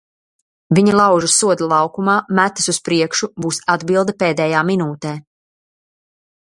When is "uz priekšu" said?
2.73-3.31